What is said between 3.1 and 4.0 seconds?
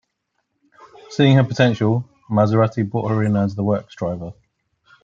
her in as the works